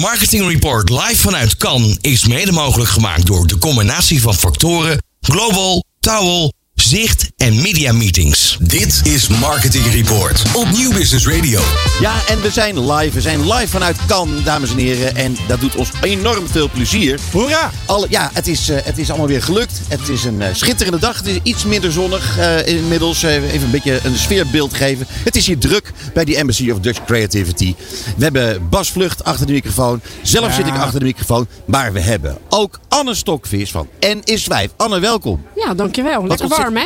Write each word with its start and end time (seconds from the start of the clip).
Marketing 0.00 0.48
Report 0.48 0.88
live 0.88 1.16
vanuit 1.16 1.56
Cannes 1.56 1.96
is 2.00 2.26
mede 2.26 2.52
mogelijk 2.52 2.90
gemaakt 2.90 3.26
door 3.26 3.46
de 3.46 3.58
combinatie 3.58 4.20
van 4.20 4.34
factoren 4.34 5.02
Global, 5.20 5.84
Towel, 6.00 6.52
Zicht 6.90 7.30
en 7.36 7.60
Media 7.62 7.92
Meetings. 7.92 8.58
Dit 8.60 9.00
is 9.04 9.28
Marketing 9.28 9.84
Report 9.86 10.42
op 10.54 10.70
Nieuw 10.70 10.92
Business 10.92 11.26
Radio. 11.26 11.60
Ja, 12.00 12.14
en 12.28 12.40
we 12.40 12.50
zijn 12.50 12.92
live. 12.92 13.14
We 13.14 13.20
zijn 13.20 13.52
live 13.52 13.68
vanuit 13.68 13.96
Cannes, 14.06 14.44
dames 14.44 14.70
en 14.70 14.76
heren. 14.76 15.16
En 15.16 15.36
dat 15.48 15.60
doet 15.60 15.76
ons 15.76 15.90
enorm 16.02 16.48
veel 16.48 16.70
plezier. 16.70 17.20
Hoera! 17.32 17.70
Alle, 17.86 18.06
ja, 18.10 18.30
het 18.32 18.46
is, 18.46 18.68
eh, 18.68 18.76
het 18.84 18.98
is 18.98 19.08
allemaal 19.08 19.26
weer 19.26 19.42
gelukt. 19.42 19.80
Het 19.88 20.08
is 20.08 20.24
een 20.24 20.42
eh, 20.42 20.54
schitterende 20.54 20.98
dag. 20.98 21.16
Het 21.16 21.26
is 21.26 21.38
iets 21.42 21.64
minder 21.64 21.92
zonnig 21.92 22.38
eh, 22.38 22.66
inmiddels. 22.66 23.22
Even 23.22 23.62
een 23.62 23.70
beetje 23.70 24.00
een 24.04 24.16
sfeerbeeld 24.16 24.74
geven. 24.74 25.06
Het 25.08 25.36
is 25.36 25.46
hier 25.46 25.58
druk 25.58 25.92
bij 26.14 26.24
die 26.24 26.36
Embassy 26.36 26.70
of 26.70 26.78
Dutch 26.80 27.04
Creativity. 27.04 27.74
We 28.16 28.22
hebben 28.24 28.68
Bas 28.68 28.90
Vlucht 28.90 29.24
achter 29.24 29.46
de 29.46 29.52
microfoon. 29.52 30.00
Zelf 30.22 30.46
Ja. 30.46 30.52
zit 30.52 30.66
ik 30.66 30.76
achter 30.76 30.98
de 31.00 31.06
microfoon. 31.06 31.46
Maar 31.64 31.92
we 31.92 32.00
hebben 32.00 32.38
ook 32.48 32.80
Anne 32.88 33.14
Stokvis 33.14 33.70
van 33.70 33.88
N 34.00 34.20
is 34.24 34.42
5. 34.42 34.70
Anne, 34.76 35.00
welkom. 35.00 35.44
Ja, 35.56 35.74
dankjewel. 35.74 36.26
Lekker 36.26 36.48
warm, 36.48 36.76
hè? 36.76 36.79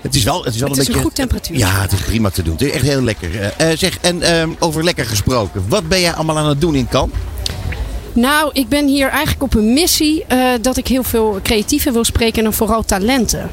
Het 0.00 0.14
is 0.14 0.24
wel, 0.24 0.44
het 0.44 0.54
is 0.54 0.60
wel 0.60 0.68
Het 0.68 0.76
een 0.78 0.82
is 0.82 0.88
een 0.88 0.94
beetje... 0.94 1.08
goed 1.08 1.14
temperatuur. 1.14 1.56
Ja, 1.58 1.80
het 1.80 1.92
is 1.92 2.00
prima 2.00 2.30
te 2.30 2.42
doen. 2.42 2.52
Het 2.52 2.62
is 2.62 2.70
echt 2.70 2.84
heel 2.84 3.02
lekker. 3.02 3.40
Eh, 3.40 3.70
eh, 3.70 3.78
zeg, 3.78 3.98
en 4.00 4.22
ehm, 4.22 4.50
over 4.58 4.84
lekker 4.84 5.06
gesproken. 5.06 5.64
Wat 5.68 5.88
ben 5.88 6.00
jij 6.00 6.12
allemaal 6.12 6.38
aan 6.38 6.48
het 6.48 6.60
doen 6.60 6.74
in 6.74 6.88
Cannes? 6.88 7.16
Nou, 8.12 8.50
ik 8.52 8.68
ben 8.68 8.86
hier 8.86 9.08
eigenlijk 9.08 9.42
op 9.42 9.54
een 9.54 9.72
missie 9.72 10.24
eh, 10.28 10.38
dat 10.60 10.76
ik 10.76 10.88
heel 10.88 11.02
veel 11.02 11.38
creatieven 11.42 11.92
wil 11.92 12.04
spreken 12.04 12.36
en 12.38 12.44
dan 12.44 12.52
vooral 12.52 12.84
talenten. 12.84 13.50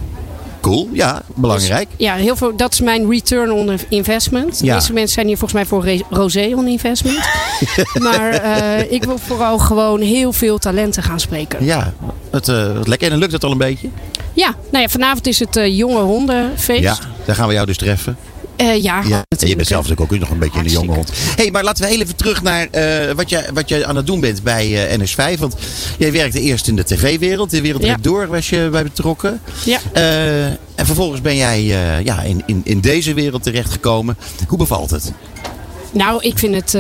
Cool, 0.62 0.90
ja, 0.92 1.22
belangrijk. 1.36 1.88
Ja, 1.98 2.16
heel 2.16 2.36
veel, 2.36 2.56
dat 2.56 2.74
is 2.74 2.82
mijn 2.82 3.10
return 3.10 3.52
on 3.52 3.80
investment. 3.90 4.60
De 4.60 4.66
Ja. 4.66 4.74
meeste 4.74 4.94
mensen 4.94 5.14
zijn 5.14 5.28
hier 5.28 5.38
volgens 5.38 5.60
mij 5.60 5.70
voor 5.70 6.04
rosé 6.10 6.52
on 6.56 6.68
investment. 6.68 7.20
maar 8.06 8.34
ik 8.90 9.04
wil 9.04 9.18
vooral 9.18 9.58
gewoon 9.58 10.02
heel 10.02 10.34
veel 10.34 10.58
talenten 10.58 11.04
gaan 11.04 11.20
spreken. 11.20 11.66
Ja, 11.66 11.94
het, 12.32 12.48
lekker. 12.88 13.12
En 13.12 13.18
lukt 13.18 13.32
het 13.32 13.44
al 13.44 13.52
een 13.52 13.58
beetje? 13.58 13.90
Ja, 14.36 14.56
nou 14.72 14.84
ja, 14.84 14.90
vanavond 14.90 15.28
is 15.28 15.40
het 15.40 15.56
eh, 15.56 15.78
jonge 15.78 16.02
hondenfeest. 16.02 16.82
Ja, 16.82 16.98
daar 17.26 17.36
gaan 17.36 17.48
we 17.48 17.54
jou 17.54 17.66
dus 17.66 17.78
treffen. 17.78 18.18
Eh, 18.56 18.84
ja, 18.84 19.04
Ja, 19.08 19.26
en 19.40 19.48
je 19.48 19.56
bent 19.56 19.68
zelf 19.68 19.88
natuurlijk 19.88 20.14
ook 20.14 20.20
nog 20.20 20.30
een 20.30 20.40
beetje 20.40 20.60
een 20.60 20.66
jonge 20.66 20.94
hond. 20.94 21.12
hey, 21.36 21.52
maar 21.52 21.64
laten 21.64 21.84
we 21.84 21.90
heel 21.90 22.02
even 22.02 22.16
terug 22.16 22.42
naar 22.42 22.68
eh, 22.72 23.12
wat, 23.12 23.30
jij, 23.30 23.46
wat 23.54 23.70
jij 23.70 23.86
aan 23.86 23.96
het 23.96 24.06
doen 24.06 24.20
bent 24.20 24.44
bij 24.44 24.90
eh, 24.90 25.00
NS5. 25.00 25.40
Want 25.40 25.56
jij 25.98 26.12
werkte 26.12 26.42
eerst 26.42 26.68
in 26.68 26.76
de 26.76 26.84
tv-wereld. 26.84 27.50
De 27.50 27.62
wereld 27.62 27.84
Ja. 27.84 27.98
Door 28.02 28.28
was 28.28 28.50
je 28.50 28.68
bij 28.72 28.84
betrokken. 28.84 29.42
Ja. 29.66 29.80
En 30.76 30.86
vervolgens 30.86 31.22
ben 31.22 31.36
jij 31.36 31.64
ja, 32.04 32.22
in, 32.22 32.44
in, 32.46 32.62
in 32.64 32.80
deze 32.80 33.14
wereld 33.14 33.44
terechtgekomen. 33.44 34.18
Hoe 34.48 34.58
bevalt 34.58 34.90
het? 34.90 35.12
Nou, 35.92 36.22
ik 36.22 36.40
vind 36.40 36.56
het, 36.56 36.72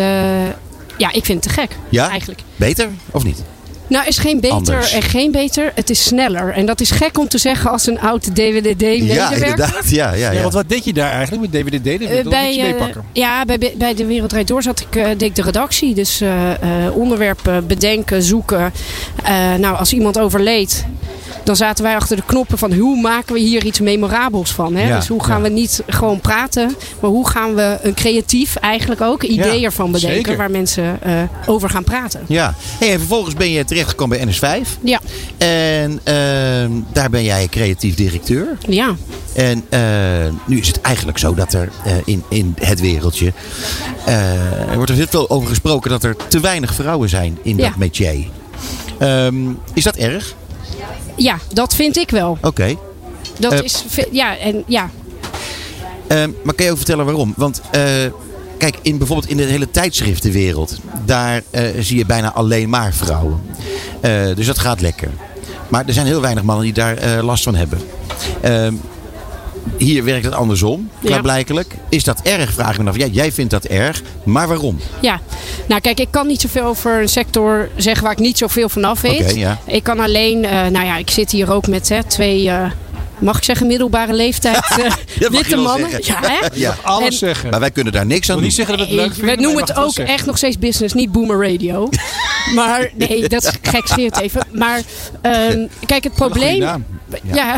ja, 0.98 1.12
ik 1.12 1.26
vind 1.26 1.28
het 1.28 1.42
te 1.42 1.50
gek. 1.50 1.78
Ja? 1.90 2.10
Eigenlijk. 2.10 2.42
Beter 2.56 2.90
of 3.12 3.24
niet? 3.24 3.44
Nou, 3.88 4.08
is 4.08 4.18
geen 4.18 4.40
beter 4.40 4.56
Anders. 4.58 4.92
en 4.92 5.02
geen 5.02 5.32
beter. 5.32 5.72
Het 5.76 5.90
is 5.90 6.04
sneller. 6.04 6.50
En 6.54 6.66
dat 6.66 6.82
is 6.82 6.92
gek 6.92 7.18
om 7.18 7.28
te 7.28 7.38
zeggen 7.38 7.72
als 7.72 7.88
een 7.88 8.00
oud 8.00 8.26
Ja, 8.26 8.32
DWDD-medewerker. 8.32 9.32
inderdaad. 9.42 9.90
Ja, 9.90 10.12
ja, 10.14 10.16
Ja, 10.16 10.32
ja. 10.32 10.42
want 10.42 10.54
wat 10.54 10.70
deed 10.70 10.86
je 10.86 10.94
daar 10.94 11.12
eigenlijk 11.12 11.52
met 11.52 11.66
DWDD? 11.68 12.00
Dat 12.00 12.10
Eh, 12.10 12.24
bij, 12.30 12.50
iets 12.54 12.62
meepakken. 12.62 13.04
ja, 13.14 13.46
bij, 13.46 13.74
bij 13.78 13.94
de 13.96 14.06
Wereld 14.06 14.48
Door 14.48 14.64
zat 14.64 14.80
ik, 14.80 14.96
eh, 14.96 15.06
deed 15.06 15.22
ik 15.22 15.36
de 15.36 15.42
redactie. 15.42 15.94
Dus 15.96 16.22
eh, 16.22 16.52
eh, 16.86 16.96
onderwerpen 16.98 17.68
bedenken, 17.68 18.24
zoeken. 18.24 18.72
Eh, 19.24 19.54
nou, 19.54 19.78
als 19.78 19.94
iemand 19.94 20.20
overleed, 20.20 20.86
dan 21.46 21.56
zaten 21.56 21.84
wij 21.84 21.96
achter 21.96 22.16
de 22.16 22.24
knoppen 22.26 22.58
van 22.58 22.74
hoe 22.74 23.02
maken 23.02 23.34
we 23.34 23.40
hier 23.40 23.66
iets 23.66 23.80
memorabels 23.80 24.52
van. 24.52 24.76
Hè? 24.76 24.88
Ja, 24.88 24.96
dus 24.96 25.08
hoe 25.08 25.24
gaan 25.24 25.38
ja. 25.38 25.44
we 25.44 25.50
niet 25.50 25.84
gewoon 25.88 26.20
praten, 26.20 26.76
maar 27.00 27.10
hoe 27.10 27.30
gaan 27.30 27.56
we 27.56 27.78
een 27.82 27.94
creatief 27.94 28.56
eigenlijk 28.56 29.02
ook 29.02 29.24
idee 29.24 29.60
Ja, 29.60 29.66
ervan 29.66 29.92
bedenken 29.92 30.16
zeker. 30.18 30.38
waar 30.38 30.52
mensen 30.52 31.02
eh, 31.02 31.22
over 31.46 31.70
gaan 31.70 31.84
praten. 31.84 32.22
Ja. 32.28 32.54
Hey, 32.80 32.92
en 32.92 33.00
vervolgens 33.00 33.36
ben 33.36 33.50
je 33.50 33.66
terechtgekomen 33.66 34.18
bij 34.18 34.28
NS5. 34.64 34.68
Ja, 34.82 35.00
En 35.38 36.00
ehm, 36.04 36.72
daar 36.94 37.10
ben 37.10 37.24
jij 37.24 37.48
creatief 37.48 37.96
directeur. 37.96 38.48
ja. 38.68 38.96
En 39.34 39.64
eh, 39.70 39.80
nu 40.46 40.60
is 40.60 40.68
het 40.68 40.82
eigenlijk 40.82 41.18
zo 41.18 41.34
dat 41.34 41.54
er 41.54 41.70
eh, 41.86 41.94
in, 42.06 42.24
in 42.30 42.56
het 42.60 42.80
wereldje. 42.80 43.34
er 44.06 44.76
wordt 44.76 44.90
er 44.90 44.96
heel 44.98 45.06
veel 45.10 45.30
over 45.30 45.50
gesproken 45.50 45.90
dat 45.90 46.04
er 46.04 46.16
te 46.28 46.40
weinig 46.40 46.74
vrouwen 46.74 47.10
zijn 47.10 47.38
in 47.44 47.58
dat 47.58 47.76
métier. 47.76 48.26
Ehm, 49.00 49.36
is 49.74 49.84
dat 49.84 49.96
erg? 49.96 50.36
Ja, 51.16 51.38
dat 51.54 51.76
vind 51.76 51.98
ik 51.98 52.10
wel. 52.10 52.38
Oké. 52.42 52.76
Dat 53.40 53.52
Eh, 53.54 53.60
is, 53.62 53.84
ja, 54.12 54.38
en 54.38 54.64
ja, 54.68 54.90
Ehm, 56.08 56.30
maar 56.44 56.54
kan 56.54 56.66
je 56.66 56.72
ook 56.72 56.78
vertellen 56.78 57.06
waarom? 57.06 57.34
Want 57.38 57.62
eh, 57.72 57.82
kijk, 58.58 58.78
in, 58.82 58.98
bijvoorbeeld 58.98 59.30
in 59.30 59.38
de 59.38 59.44
hele 59.44 59.72
tijdschriftenwereld. 59.72 60.78
Daar 61.06 61.42
eh, 61.50 61.64
zie 61.80 61.98
je 61.98 62.06
bijna 62.06 62.34
alleen 62.34 62.70
maar 62.70 62.94
vrouwen. 62.94 63.42
Dus 64.36 64.46
dat 64.46 64.60
gaat 64.60 64.82
lekker. 64.82 65.10
Maar 65.68 65.84
er 65.88 65.94
zijn 65.94 66.06
heel 66.06 66.22
weinig 66.22 66.44
mannen 66.44 66.64
die 66.66 66.74
daar 66.74 67.24
last 67.24 67.44
van 67.44 67.56
hebben. 67.56 67.80
Hier 69.78 70.04
werkt 70.04 70.26
het 70.26 70.34
andersom, 70.34 70.90
Ja. 71.00 71.08
klaarblijkelijk. 71.08 71.76
Is 71.90 72.04
dat 72.04 72.20
erg, 72.24 72.54
vraag 72.54 72.76
ik 72.78 72.84
me 72.84 72.90
af. 72.90 72.98
Ja, 72.98 73.06
jij 73.06 73.32
vindt 73.32 73.52
dat 73.52 73.64
erg, 73.66 74.02
maar 74.24 74.48
waarom? 74.48 74.80
Ja, 75.02 75.20
nou 75.68 75.82
kijk, 75.82 76.00
ik 76.00 76.08
kan 76.12 76.28
niet 76.28 76.42
zoveel 76.42 76.64
over 76.64 77.02
een 77.02 77.10
sector 77.10 77.70
zeggen 77.76 78.04
waar 78.04 78.12
ik 78.12 78.20
niet 78.20 78.38
zoveel 78.38 78.70
vanaf 78.70 79.02
weet. 79.02 79.22
Oké, 79.22 79.40
ja. 79.40 79.60
Ik 79.66 79.84
kan 79.84 80.00
alleen, 80.00 80.46
eh, 80.46 80.52
nou 80.52 80.86
ja, 80.86 80.98
ik 80.98 81.10
zit 81.10 81.32
hier 81.32 81.52
ook 81.54 81.68
met 81.68 81.90
hè, 81.90 82.04
twee, 82.04 82.50
eh, 82.50 82.72
mag 83.20 83.38
ik 83.38 83.44
zeggen, 83.44 83.68
middelbare 83.68 84.14
leeftijd 84.14 84.58
eh, 85.20 85.30
witte 85.30 85.56
mannen. 85.56 85.90
zeggen. 85.90 86.16
Ja, 86.22 86.30
hè? 86.40 86.48
Ja. 86.54 86.76
Alles 86.82 87.08
en- 87.08 87.14
zeggen. 87.14 87.50
Maar 87.50 87.60
wij 87.60 87.72
kunnen 87.72 87.94
daar 87.94 88.06
niks 88.06 88.30
aan 88.30 88.36
doen. 88.36 88.44
niet 88.44 88.54
zeggen 88.54 88.78
dat 88.78 88.88
we 88.88 88.94
het 88.94 89.02
leuk 89.02 89.10
We 89.10 89.16
vinden. 89.16 89.36
maar 89.36 89.44
noemen 89.46 89.64
het 89.64 89.78
ook 89.78 89.94
zeggen. 89.94 90.14
echt 90.16 90.26
nog 90.26 90.38
steeds 90.38 90.60
business, 90.60 90.94
niet 90.94 91.12
boomer 91.12 91.52
radio. 91.52 91.90
maar 92.56 92.92
nee, 92.96 93.28
dat 93.30 93.44
is 93.44 93.52
gekscherend 93.62 94.20
even. 94.20 94.42
Maar 94.52 94.82
ehm, 95.22 95.68
kijk, 95.86 96.04
het 96.04 96.14
probleem... 96.14 96.86
Ja, 97.34 97.58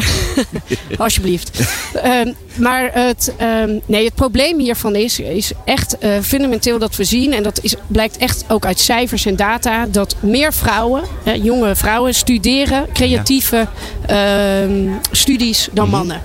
alsjeblieft. 0.98 1.60
Ehm, 1.94 2.34
maar 2.56 2.90
het, 2.94 3.34
ehm, 3.38 3.80
nee, 3.86 4.06
het 4.06 4.16
probleem 4.16 4.60
hiervan 4.60 4.96
is, 4.96 5.20
is 5.20 5.52
echt 5.66 5.98
eh, 5.98 6.12
fundamenteel 6.22 6.80
dat 6.80 6.96
we 6.96 7.04
zien, 7.04 7.34
en 7.34 7.44
dat 7.44 7.60
is, 7.62 7.76
blijkt 7.88 8.18
echt 8.18 8.44
ook 8.48 8.66
uit 8.66 8.80
cijfers 8.80 9.26
en 9.26 9.36
data, 9.36 9.86
dat 9.86 10.16
meer 10.20 10.54
vrouwen, 10.54 11.04
hè, 11.24 11.32
jonge 11.32 11.76
vrouwen, 11.76 12.14
studeren 12.14 12.86
creatieve 12.94 13.68
ehm, 14.06 14.90
studies 15.12 15.70
dan 15.72 15.90
mannen. 15.90 16.22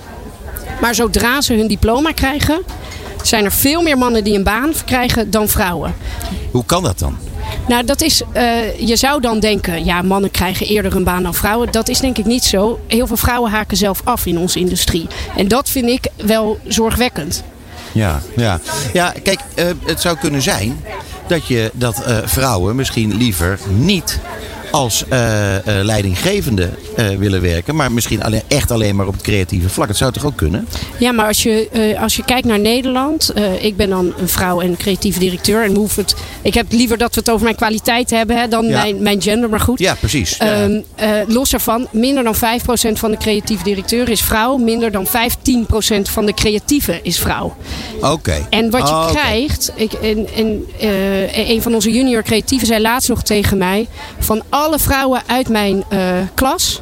Maar 0.81 0.95
zodra 0.95 1.41
ze 1.41 1.53
hun 1.53 1.67
diploma 1.67 2.11
krijgen, 2.11 2.61
zijn 3.23 3.45
er 3.45 3.51
veel 3.51 3.81
meer 3.81 3.97
mannen 3.97 4.23
die 4.23 4.35
een 4.35 4.43
baan 4.43 4.73
krijgen 4.85 5.31
dan 5.31 5.47
vrouwen. 5.47 5.95
Hoe 6.51 6.65
kan 6.65 6.83
dat 6.83 6.99
dan? 6.99 7.17
Nou, 7.67 7.85
dat 7.85 8.01
is, 8.01 8.21
eh, 8.31 8.79
je 8.79 8.95
zou 8.95 9.21
dan 9.21 9.39
denken, 9.39 9.85
ja, 9.85 10.01
mannen 10.01 10.31
krijgen 10.31 10.67
eerder 10.67 10.95
een 10.95 11.03
baan 11.03 11.23
dan 11.23 11.33
vrouwen. 11.33 11.71
Dat 11.71 11.89
is 11.89 11.99
denk 11.99 12.17
ik 12.17 12.25
niet 12.25 12.43
zo. 12.43 12.79
Heel 12.87 13.07
veel 13.07 13.17
vrouwen 13.17 13.51
haken 13.51 13.77
zelf 13.77 14.01
af 14.03 14.25
in 14.25 14.37
onze 14.37 14.59
industrie. 14.59 15.07
En 15.37 15.47
dat 15.47 15.69
vind 15.69 15.89
ik 15.89 16.07
wel 16.15 16.59
zorgwekkend. 16.67 17.43
Ja, 17.91 18.21
ja. 18.35 18.59
ja 18.93 19.13
kijk, 19.23 19.39
eh, 19.55 19.65
het 19.85 20.01
zou 20.01 20.17
kunnen 20.17 20.41
zijn 20.41 20.83
dat, 21.27 21.47
je, 21.47 21.71
dat 21.73 22.03
eh, 22.03 22.17
vrouwen 22.25 22.75
misschien 22.75 23.17
liever 23.17 23.59
niet 23.69 24.19
als 24.71 25.05
leidinggevende 25.65 26.69
eh, 26.95 27.09
willen 27.17 27.41
werken, 27.41 27.75
maar 27.75 27.91
misschien 27.91 28.23
alleen, 28.23 28.41
echt 28.47 28.71
alleen 28.71 28.95
maar 28.95 29.07
op 29.07 29.13
het 29.13 29.21
creatieve 29.21 29.69
vlak. 29.69 29.87
Dat 29.87 29.97
zou 29.97 30.11
toch 30.11 30.25
ook 30.25 30.35
kunnen? 30.35 30.67
Ja, 30.99 31.11
maar 31.11 31.27
als 31.27 31.43
je, 31.43 31.69
eh, 31.71 32.01
als 32.01 32.15
je 32.15 32.23
kijkt 32.25 32.45
naar 32.47 32.59
Nederland. 32.59 33.29
eh, 33.29 33.63
ik 33.63 33.75
ben 33.77 33.89
dan 33.89 34.13
een 34.17 34.29
vrouw 34.29 34.61
en 34.61 34.77
creatieve 34.77 35.19
directeur. 35.19 35.63
En 35.63 35.75
hoeven 35.75 36.03
het, 36.03 36.15
ik 36.41 36.53
heb 36.53 36.65
liever 36.69 36.97
dat 36.97 37.13
we 37.13 37.19
het 37.19 37.29
over 37.29 37.43
mijn 37.43 37.55
kwaliteit 37.55 38.09
hebben 38.09 38.37
hè, 38.37 38.47
dan 38.47 38.65
Ja. 38.65 38.81
mijn, 38.81 39.01
mijn 39.01 39.21
gender. 39.21 39.49
Maar 39.49 39.59
goed. 39.59 39.79
Ja, 39.79 39.95
precies. 39.95 40.37
Ehm, 40.37 40.79
eh, 40.95 41.09
los 41.27 41.49
daarvan, 41.49 41.87
minder 41.91 42.23
dan 42.23 42.35
5% 42.35 42.99
van 42.99 43.11
de 43.11 43.17
creatieve 43.17 43.63
directeur 43.63 44.09
is 44.09 44.21
vrouw. 44.21 44.57
Minder 44.57 44.91
dan 44.91 45.07
15% 45.07 46.09
van 46.09 46.25
de 46.25 46.33
creatieve 46.33 46.99
is 47.03 47.19
vrouw. 47.19 47.55
Oké. 48.01 48.47
En 48.49 48.69
wat 48.69 48.87
je 48.87 48.93
Oh, 48.93 49.07
krijgt, 49.07 49.71
ik, 49.75 49.93
en, 49.93 50.27
en, 50.35 50.65
een 51.49 51.61
van 51.61 51.73
onze 51.73 51.91
junior 51.91 52.23
creatieven 52.23 52.67
zei 52.67 52.81
laatst 52.81 53.09
nog 53.09 53.23
tegen 53.23 53.57
mij: 53.57 53.87
van 54.19 54.43
alle 54.49 54.79
vrouwen 54.79 55.21
uit 55.25 55.49
mijn 55.49 55.83
klas. 56.33 56.81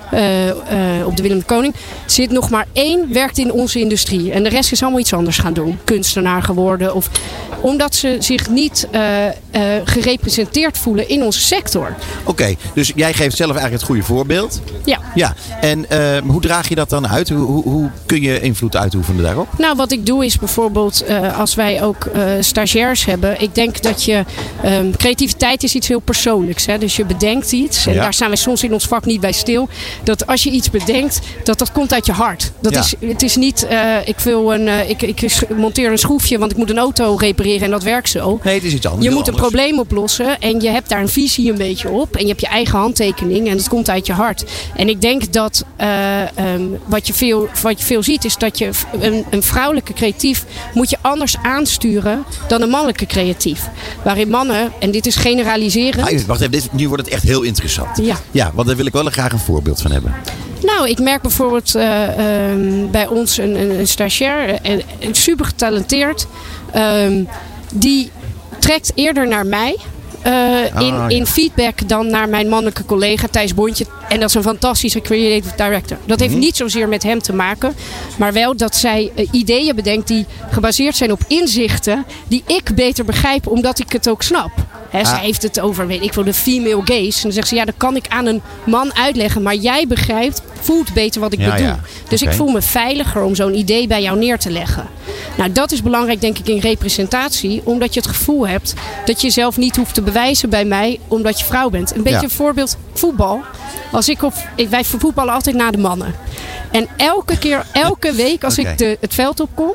eh, 0.11 0.49
eh, 0.49 1.07
op 1.07 1.15
de 1.17 1.21
Willem 1.21 1.39
de 1.39 1.45
Koning 1.45 1.73
zit 2.05 2.31
nog 2.31 2.49
maar 2.49 2.65
één 2.73 3.13
werkt 3.13 3.37
in 3.37 3.51
onze 3.51 3.79
industrie 3.79 4.31
en 4.31 4.43
de 4.43 4.49
rest 4.49 4.71
is 4.71 4.81
allemaal 4.81 4.99
iets 4.99 5.13
anders 5.13 5.37
gaan 5.37 5.53
doen 5.53 5.79
kunstenaar 5.83 6.43
geworden 6.43 6.95
of 6.95 7.09
omdat 7.61 7.95
ze 7.95 8.15
zich 8.19 8.49
niet 8.49 8.87
eh, 8.91 9.01
gerepresenteerd 9.83 10.77
voelen 10.77 11.09
in 11.09 11.23
onze 11.23 11.39
sector 11.39 11.95
Oké, 12.23 12.55
dus 12.73 12.91
jij 12.95 13.13
geeft 13.13 13.35
zelf 13.37 13.51
eigenlijk 13.51 13.81
het 13.81 13.83
goede 13.91 14.03
voorbeeld. 14.03 14.61
ja 14.85 14.99
Ja, 15.15 15.33
en 15.61 15.85
hoe 16.25 16.41
draag 16.41 16.69
je 16.69 16.75
dat 16.75 16.89
dan 16.89 17.07
uit? 17.07 17.29
Hoe, 17.29 17.45
hoe, 17.45 17.63
hoe 17.63 17.89
kun 18.05 18.21
je 18.21 18.41
invloed 18.41 18.75
uitoefenen 18.75 19.23
daarop? 19.23 19.47
Nou, 19.57 19.75
wat 19.75 19.91
ik 19.91 20.05
doe 20.05 20.25
is 20.25 20.37
bijvoorbeeld 20.37 21.03
als 21.37 21.55
wij 21.55 21.83
ook 21.83 22.09
stagiairs 22.39 23.05
hebben. 23.05 23.41
Ik 23.41 23.55
denk 23.55 23.81
dat 23.81 24.03
je. 24.03 24.23
ehm, 24.63 24.91
creativiteit 24.91 25.63
is 25.63 25.75
iets 25.75 25.87
heel 25.87 25.99
persoonlijks. 25.99 26.65
Hè? 26.65 26.77
Dus 26.77 26.95
je 26.95 27.05
bedenkt 27.05 27.51
iets. 27.51 27.85
En 27.87 27.93
Ja. 27.93 28.01
daar 28.01 28.13
staan 28.13 28.29
we 28.29 28.35
soms 28.35 28.63
in 28.63 28.73
ons 28.73 28.85
vak 28.85 29.05
niet 29.05 29.19
bij 29.19 29.31
stil. 29.31 29.69
Dat 30.03 30.27
als 30.27 30.43
je 30.43 30.49
iets 30.49 30.69
bedenkt, 30.69 31.19
dat 31.43 31.57
dat 31.59 31.71
komt 31.71 31.93
uit 31.93 32.05
je 32.05 32.11
hart. 32.11 32.51
Dat 32.59 32.73
Ja. 32.73 32.79
is, 32.79 32.93
het 32.99 33.21
is 33.21 33.35
niet, 33.35 33.65
eh, 33.65 33.95
ik, 34.05 34.19
wil 34.19 34.53
een, 34.53 34.67
eh, 34.67 34.89
ik, 34.89 35.01
ik 35.01 35.47
monteer 35.57 35.91
een 35.91 35.97
schroefje, 35.97 36.37
want 36.37 36.51
ik 36.51 36.57
moet 36.57 36.69
een 36.69 36.77
auto 36.77 37.15
repareren 37.15 37.61
en 37.61 37.71
dat 37.71 37.83
werkt 37.83 38.09
zo. 38.09 38.39
Nee, 38.43 38.53
het 38.53 38.63
is 38.63 38.73
iets 38.73 38.85
anders. 38.85 39.05
Je 39.05 39.09
moet 39.11 39.27
een 39.27 39.33
anders. 39.33 39.49
probleem 39.51 39.79
oplossen 39.79 40.39
en 40.39 40.61
je 40.61 40.69
hebt 40.69 40.89
daar 40.89 41.01
een 41.01 41.09
visie 41.09 41.49
een 41.51 41.57
beetje 41.57 41.89
op. 41.89 42.15
En 42.15 42.21
je 42.21 42.27
hebt 42.27 42.41
je 42.41 42.47
eigen 42.47 42.79
handtekening 42.79 43.47
en 43.47 43.57
het 43.57 43.67
komt 43.69 43.89
uit 43.89 44.05
je 44.05 44.13
hart. 44.13 44.43
En 44.75 44.89
ik 44.89 45.01
denk 45.01 45.33
dat 45.33 45.65
eh, 45.75 46.21
ehm, 46.21 46.61
wat, 46.85 47.07
je 47.07 47.13
veel, 47.13 47.47
wat 47.61 47.79
je 47.79 47.85
veel 47.85 48.03
ziet 48.03 48.25
is 48.25 48.37
dat 48.37 48.57
je 48.57 48.69
een, 48.99 49.25
een 49.29 49.43
vrouwelijke 49.43 49.93
creatief 49.93 50.45
moet 50.73 50.89
je 50.89 50.97
anders 51.01 51.35
aansturen 51.43 52.23
dan 52.47 52.61
een 52.61 52.69
mannelijke 52.69 53.05
creatief. 53.05 53.69
Waarin 54.03 54.29
mannen, 54.29 54.71
en 54.79 54.91
dit 54.91 55.05
is 55.05 55.15
generaliseren. 55.15 56.03
Ah, 56.03 56.19
wacht 56.27 56.39
even, 56.39 56.51
dit, 56.51 56.73
nu 56.73 56.87
wordt 56.87 57.05
het 57.05 57.13
echt 57.13 57.23
heel 57.23 57.41
interessant. 57.41 57.97
Ja. 57.97 58.15
Ja, 58.31 58.51
want 58.53 58.67
daar 58.67 58.75
wil 58.77 58.85
ik 58.85 58.93
wel 58.93 59.05
graag 59.05 59.31
een 59.31 59.39
voorbeeld 59.39 59.81
van 59.81 59.90
hebben. 59.91 60.13
Nou, 60.63 60.89
ik 60.89 60.99
merk 60.99 61.21
bijvoorbeeld 61.21 61.75
eh, 61.75 62.49
ehm, 62.49 62.89
bij 62.91 63.07
ons 63.07 63.37
een, 63.37 63.55
een, 63.61 63.79
een 63.79 63.87
stagiair, 63.87 64.59
eh, 64.61 64.71
en 64.99 65.15
super 65.15 65.45
getalenteerd. 65.45 66.27
ehm, 66.71 67.23
die 67.73 68.11
trekt 68.59 68.91
eerder 68.95 69.27
naar 69.27 69.45
mij. 69.45 69.77
eh, 70.21 70.31
in, 70.65 70.73
Ah, 70.75 70.81
ja. 70.87 71.07
in 71.07 71.25
feedback 71.25 71.87
dan 71.87 72.07
naar 72.09 72.29
mijn 72.29 72.49
mannelijke 72.49 72.85
collega 72.85 73.27
Thijs 73.27 73.53
Bontje. 73.53 73.85
En 74.09 74.19
dat 74.19 74.29
is 74.29 74.35
een 74.35 74.41
fantastische 74.43 75.01
creative 75.01 75.55
director. 75.55 75.97
Dat 76.05 76.19
heeft 76.19 76.31
Mhm. 76.31 76.39
niet 76.41 76.55
zozeer 76.55 76.87
met 76.87 77.03
hem 77.03 77.19
te 77.21 77.33
maken. 77.33 77.75
Maar 78.17 78.33
wel 78.33 78.55
dat 78.57 78.75
zij 78.75 79.11
ideeën 79.31 79.75
bedenkt 79.75 80.07
die 80.07 80.25
gebaseerd 80.51 80.95
zijn 80.95 81.11
op 81.11 81.21
inzichten. 81.27 82.05
Die 82.27 82.43
ik 82.47 82.75
beter 82.75 83.05
begrijp 83.05 83.47
omdat 83.47 83.79
ik 83.79 83.91
het 83.91 84.09
ook 84.09 84.21
snap. 84.21 84.51
Hè, 84.91 84.99
Ah. 84.99 85.05
Zij 85.07 85.19
heeft 85.19 85.41
het 85.41 85.59
over, 85.59 85.87
weet 85.87 86.01
ik 86.03 86.13
veel, 86.13 86.23
de 86.23 86.33
female 86.33 86.81
gaze. 86.85 87.15
En 87.17 87.21
dan 87.21 87.31
zegt 87.31 87.47
ze, 87.47 87.55
ja, 87.55 87.65
dat 87.65 87.73
kan 87.77 87.95
ik 87.95 88.05
aan 88.09 88.25
een 88.25 88.41
man 88.63 88.95
uitleggen. 88.95 89.41
Maar 89.41 89.55
jij 89.55 89.87
begrijpt, 89.87 90.41
voelt 90.59 90.93
beter 90.93 91.21
wat 91.21 91.33
ik 91.33 91.39
Ja, 91.39 91.51
bedoel. 91.51 91.65
ja. 91.67 91.79
Dus 92.09 92.21
ik 92.21 92.31
voel 92.33 92.47
me 92.51 92.61
veiliger 92.61 93.23
om 93.23 93.35
zo'n 93.35 93.55
idee 93.57 93.87
bij 93.87 94.01
jou 94.01 94.17
neer 94.17 94.39
te 94.39 94.49
leggen. 94.49 94.87
Nou, 95.37 95.51
dat 95.51 95.71
is 95.71 95.81
belangrijk, 95.81 96.21
denk 96.21 96.37
ik, 96.37 96.47
in 96.47 96.59
representatie. 96.59 97.61
Omdat 97.63 97.93
je 97.93 97.99
het 97.99 98.09
gevoel 98.09 98.47
hebt 98.47 98.73
dat 99.05 99.21
je 99.21 99.27
jezelf 99.27 99.57
niet 99.57 99.75
hoeft 99.75 99.93
te 99.93 100.01
bewijzen 100.01 100.49
bij 100.49 100.65
mij. 100.65 100.99
Omdat 101.07 101.39
je 101.39 101.45
vrouw 101.45 101.69
bent. 101.69 101.95
Een 101.95 102.03
beetje 102.03 102.17
Ja. 102.17 102.23
een 102.23 102.29
voorbeeld, 102.29 102.77
voetbal. 102.93 103.41
Als 103.91 104.09
ik 104.09 104.23
op, 104.23 104.33
ik, 104.55 104.69
wij 104.69 104.83
voetballen 104.83 105.33
altijd 105.33 105.55
naar 105.55 105.71
de 105.71 105.77
mannen. 105.77 106.15
En 106.71 106.87
elke 106.97 107.37
keer, 107.37 107.65
elke 107.71 108.13
week 108.23 108.43
als 108.43 108.57
ik 108.57 108.77
de, 108.77 108.97
het 109.01 109.13
veld 109.13 109.39
opkom. 109.39 109.71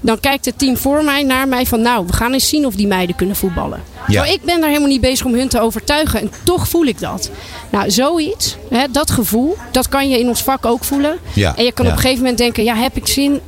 Dan 0.00 0.20
kijkt 0.20 0.44
het 0.44 0.58
team 0.58 0.76
voor 0.76 1.04
mij 1.04 1.22
naar 1.22 1.48
mij 1.48 1.66
van 1.66 1.80
nou, 1.80 2.06
we 2.06 2.12
gaan 2.12 2.32
eens 2.32 2.48
zien 2.48 2.66
of 2.66 2.74
die 2.74 2.86
meiden 2.86 3.16
kunnen 3.16 3.36
voetballen. 3.36 3.82
Ja. 4.06 4.24
Ik 4.24 4.42
ben 4.44 4.60
daar 4.60 4.68
helemaal 4.68 4.88
niet 4.88 5.00
bezig 5.00 5.26
om 5.26 5.34
hun 5.34 5.48
te 5.48 5.60
overtuigen. 5.60 6.20
En 6.20 6.30
toch 6.44 6.68
voel 6.68 6.84
ik 6.84 7.00
dat. 7.00 7.30
Nou, 7.70 7.90
zoiets, 7.90 8.56
hè, 8.70 8.84
dat 8.90 9.10
gevoel, 9.10 9.56
dat 9.70 9.88
kan 9.88 10.08
je 10.08 10.18
in 10.18 10.28
ons 10.28 10.42
vak 10.42 10.66
ook 10.66 10.84
voelen. 10.84 11.18
Ja, 11.32 11.56
En 11.56 11.64
je 11.64 11.72
kan 11.72 11.84
ja. 11.84 11.90
op 11.90 11.96
een 11.96 12.02
gegeven 12.02 12.22
moment 12.22 12.38
denken, 12.38 12.64
ja, 12.64 12.74
heb 12.74 12.96
ik 12.96 13.06
zin 13.06 13.40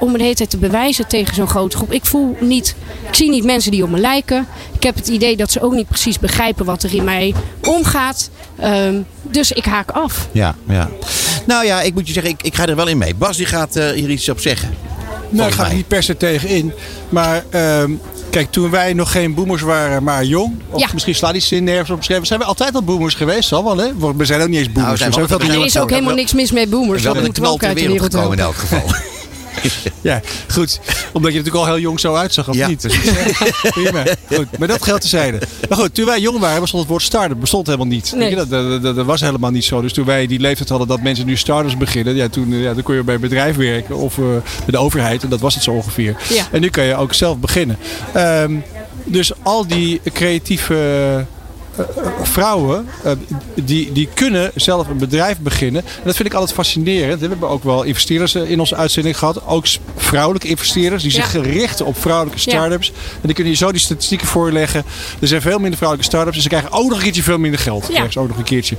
om 0.00 0.12
de 0.12 0.22
hele 0.22 0.34
tijd 0.34 0.50
te 0.50 0.56
bewijzen 0.56 1.06
tegen 1.06 1.34
zo'n 1.34 1.48
grote 1.48 1.76
groep? 1.76 1.92
Ik 1.92 2.04
voel 2.04 2.36
niet, 2.40 2.74
ik 3.08 3.14
zie 3.14 3.30
niet 3.30 3.44
mensen 3.44 3.70
die 3.70 3.82
op 3.82 3.90
me 3.90 3.98
lijken. 3.98 4.46
Ik 4.72 4.82
heb 4.82 4.94
het 4.94 5.08
idee 5.08 5.36
dat 5.36 5.50
ze 5.50 5.60
ook 5.60 5.74
niet 5.74 5.88
precies 5.88 6.18
begrijpen 6.18 6.64
wat 6.64 6.82
er 6.82 6.94
in 6.94 7.04
mij 7.04 7.34
omgaat. 7.62 8.30
Ehm, 8.58 9.00
dus 9.22 9.52
ik 9.52 9.64
haak 9.64 9.90
af. 9.90 10.28
Ja, 10.32 10.54
ja. 10.68 10.88
Nou 11.46 11.66
ja, 11.66 11.80
ik 11.82 11.94
moet 11.94 12.06
je 12.06 12.12
zeggen, 12.12 12.32
ik, 12.32 12.42
ik 12.42 12.54
ga 12.54 12.66
er 12.66 12.76
wel 12.76 12.86
in 12.86 12.98
mee. 12.98 13.14
Bas 13.14 13.36
die 13.36 13.46
gaat 13.46 13.76
eh, 13.76 13.90
hier 13.90 14.10
iets 14.10 14.28
op 14.28 14.40
zeggen. 14.40 14.70
Nou, 15.32 15.48
daar 15.48 15.52
ga 15.52 15.62
ik 15.62 15.68
mij. 15.68 15.76
niet 15.76 15.88
per 15.88 16.02
se 16.02 16.16
tegen 16.16 16.48
in. 16.48 16.72
Maar 17.08 17.44
ehm, 17.50 17.90
kijk, 18.30 18.50
toen 18.50 18.70
wij 18.70 18.92
nog 18.92 19.10
geen 19.12 19.34
boomers 19.34 19.62
waren, 19.62 20.02
maar 20.02 20.24
jong. 20.24 20.54
Of 20.70 20.80
Ja. 20.80 20.88
misschien 20.92 21.14
slaat 21.14 21.32
die 21.32 21.42
zin 21.42 21.64
nergens 21.64 21.90
op 21.90 21.96
beschreven. 21.96 22.26
Zijn 22.26 22.38
we 22.40 22.44
altijd 22.46 22.74
al 22.74 22.82
boomers 22.82 23.14
geweest, 23.14 23.48
zal 23.48 23.64
wel 23.64 23.76
hè? 23.76 24.14
We 24.16 24.24
zijn 24.24 24.40
ook 24.40 24.48
niet 24.48 24.58
eens 24.58 24.72
boomers. 24.72 25.00
Nou, 25.00 25.12
zijn 25.12 25.26
we 25.26 25.28
zijn 25.44 25.58
er 25.60 25.64
is 25.64 25.78
ook 25.78 25.90
helemaal 25.90 26.14
niks 26.14 26.32
mis 26.32 26.52
met 26.52 26.70
boomers. 26.70 27.02
Dat 27.02 27.20
moeten 27.20 27.42
we 27.42 27.48
ook 27.48 27.58
ter 27.58 27.68
uit 27.68 27.76
de 27.76 27.82
wereld 27.82 28.00
wereld 28.14 28.14
gekomen 28.14 28.38
in 28.38 28.44
elk 28.44 28.54
geval. 28.54 28.82
Ja, 30.00 30.20
goed. 30.52 30.80
Omdat 31.12 31.32
je 31.32 31.38
natuurlijk 31.38 31.64
al 31.64 31.72
heel 31.72 31.82
jong 31.82 32.00
zo 32.00 32.14
uitzag, 32.14 32.48
of 32.48 32.54
Ja, 32.54 32.68
niet? 32.68 32.86
Prima. 33.74 34.04
Goed, 34.34 34.58
maar 34.58 34.68
dat 34.68 34.82
geldt 34.82 35.00
tezijde. 35.02 35.38
Maar 35.68 35.78
goed, 35.78 35.94
toen 35.94 36.04
wij 36.04 36.20
jong 36.20 36.38
waren, 36.38 36.60
bestond 36.60 36.82
het 36.82 36.90
woord 36.92 37.02
start-up 37.02 37.40
bestond 37.40 37.66
helemaal 37.66 37.86
niet. 37.86 38.12
Nee. 38.16 38.34
Dat, 38.34 38.50
dat, 38.50 38.82
dat, 38.82 38.96
dat 38.96 39.06
was 39.06 39.20
helemaal 39.20 39.50
niet 39.50 39.64
zo. 39.64 39.80
Dus 39.80 39.92
toen 39.92 40.04
wij 40.04 40.26
die 40.26 40.40
leeftijd 40.40 40.68
hadden 40.68 40.88
dat 40.88 41.02
mensen 41.02 41.26
nu 41.26 41.36
starters 41.36 41.76
beginnen, 41.76 42.14
ja, 42.14 42.28
toen, 42.28 42.52
ja, 42.58 42.74
dan 42.74 42.82
kon 42.82 42.94
je 42.94 43.02
bij 43.02 43.14
een 43.14 43.20
bedrijf 43.20 43.56
werken 43.56 43.96
of 43.96 44.18
eh, 44.18 44.24
bij 44.24 44.42
de 44.66 44.78
overheid. 44.78 45.22
En 45.22 45.28
dat 45.28 45.40
was 45.40 45.54
het 45.54 45.62
zo 45.62 45.70
ongeveer. 45.70 46.16
Ja. 46.28 46.46
En 46.52 46.60
nu 46.60 46.68
kan 46.68 46.84
je 46.84 46.94
ook 46.94 47.14
zelf 47.14 47.38
beginnen. 47.38 47.78
Ehm, 48.12 48.54
dus 49.04 49.32
al 49.42 49.66
die 49.66 50.00
creatieve 50.12 50.74
vrouwen, 52.22 52.86
eh, 53.04 53.12
die, 53.54 53.92
die 53.92 54.08
kunnen 54.14 54.50
zelf 54.54 54.88
een 54.88 54.98
bedrijf 54.98 55.38
beginnen. 55.38 55.82
En 55.84 56.02
dat 56.04 56.16
vind 56.16 56.28
ik 56.28 56.34
altijd 56.34 56.52
fascinerend. 56.52 57.20
We 57.20 57.26
hebben 57.28 57.48
ook 57.48 57.64
wel 57.64 57.82
investeerders 57.82 58.34
eh, 58.34 58.50
in 58.50 58.60
onze 58.60 58.76
uitzending 58.76 59.18
gehad. 59.18 59.46
Ook 59.46 59.66
vrouwelijke 59.96 60.48
investeerders 60.48 61.02
die 61.02 61.14
Ja. 61.14 61.28
zich 61.28 61.42
richten 61.42 61.86
op 61.86 61.98
vrouwelijke 62.00 62.40
Ja. 62.44 62.50
start-ups. 62.56 62.88
En 62.88 63.20
die 63.22 63.34
kunnen 63.34 63.52
je 63.52 63.58
zo 63.58 63.72
die 63.72 63.80
statistieken 63.80 64.26
voorleggen. 64.26 64.84
Er 65.20 65.28
zijn 65.28 65.40
veel 65.40 65.58
minder 65.58 65.76
vrouwelijke 65.76 66.10
start-ups. 66.10 66.36
En 66.36 66.42
ze 66.42 66.48
krijgen 66.48 66.72
ook 66.72 66.88
nog 66.88 66.96
een 66.96 67.02
keertje 67.04 67.22
veel 67.22 67.38
minder 67.38 67.60
geld. 67.60 67.86
Ja. 67.92 68.10
Ze 68.10 68.18
ook 68.20 68.28
nog 68.28 68.36
een 68.36 68.44
keertje. 68.44 68.76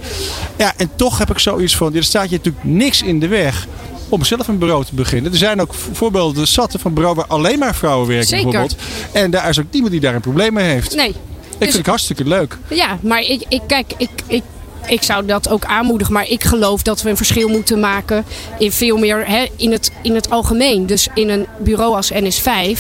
Ja, 0.58 0.74
en 0.78 0.90
toch 0.96 1.18
heb 1.18 1.30
ik 1.30 1.40
zoiets 1.40 1.76
van, 1.76 1.96
er 1.96 2.04
staat 2.04 2.30
je 2.30 2.36
natuurlijk 2.36 2.64
niks 2.66 3.02
in 3.02 3.20
de 3.20 3.28
weg 3.28 3.68
om 4.10 4.24
zelf 4.24 4.48
een 4.48 4.58
bureau 4.58 4.86
te 4.86 4.96
beginnen. 4.96 5.32
Er 5.32 5.38
zijn 5.38 5.62
ook 5.62 5.74
voorbeelden 5.92 6.48
zatten 6.48 6.80
van 6.80 6.94
bureau 6.94 7.16
waar 7.16 7.26
alleen 7.28 7.60
maar 7.60 7.76
vrouwen 7.76 8.08
werken 8.08 8.28
Zeker. 8.28 8.44
bijvoorbeeld. 8.52 8.82
En 9.12 9.32
daar 9.32 9.50
is 9.50 9.60
ook 9.60 9.66
niemand 9.72 9.92
die 9.92 10.02
daar 10.02 10.16
een 10.16 10.22
probleem 10.22 10.54
mee 10.54 10.66
heeft. 10.70 10.96
Nee. 10.96 11.16
Ik 11.54 11.60
Dus- 11.60 11.68
vind 11.68 11.74
het 11.78 11.86
hartstikke 11.86 12.24
leuk. 12.26 12.58
Ja, 12.70 12.98
maar 13.02 13.22
ik, 13.22 13.44
ik 13.50 13.62
kijk, 13.68 13.94
ik, 13.98 14.10
ik, 14.28 14.44
ik 14.88 15.04
zou 15.04 15.26
dat 15.26 15.50
ook 15.50 15.66
aanmoedigen. 15.66 16.14
Maar 16.14 16.30
ik 16.30 16.44
geloof 16.44 16.82
dat 16.82 17.02
we 17.02 17.10
een 17.10 17.18
verschil 17.18 17.48
moeten 17.50 17.80
maken 17.80 18.26
in 18.60 18.72
veel 18.72 18.98
meer 18.98 19.28
hè, 19.28 19.46
in, 19.58 19.72
het, 19.72 19.92
in 20.02 20.16
het 20.16 20.30
algemeen. 20.30 20.86
Dus 20.86 21.08
in 21.14 21.30
een 21.30 21.46
bureau 21.60 21.96
als 21.96 22.12
NS5. 22.14 22.80